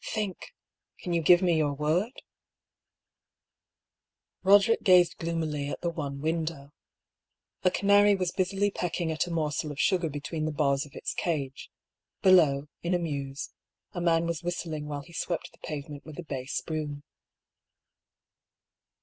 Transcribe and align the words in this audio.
Think 0.03 0.55
I 0.99 1.03
Can 1.03 1.13
you 1.13 1.21
give 1.21 1.43
me 1.43 1.55
your 1.55 1.73
word?" 1.75 2.23
Boderick 4.43 4.81
gazed 4.81 5.17
gloomily 5.17 5.69
at 5.69 5.81
the 5.81 5.91
one 5.91 6.21
window. 6.21 6.71
A 7.61 7.69
ca 7.69 7.85
nary 7.85 8.15
was 8.15 8.31
busily 8.31 8.71
pecking 8.71 9.11
at 9.11 9.27
a 9.27 9.31
morsel 9.31 9.71
of 9.71 9.79
sugar 9.79 10.09
between 10.09 10.45
the 10.45 10.51
bars 10.51 10.87
of 10.87 10.95
its 10.95 11.13
cage; 11.13 11.69
below, 12.23 12.67
in 12.81 12.95
a 12.95 12.97
mews, 12.97 13.51
a 13.91 14.01
man 14.01 14.25
was 14.25 14.41
whistling 14.41 14.87
while 14.87 15.01
he 15.01 15.13
swept 15.13 15.51
the 15.51 15.59
pavement 15.67 16.03
with 16.03 16.17
a 16.17 16.23
bass 16.23 16.61
broom. 16.61 17.03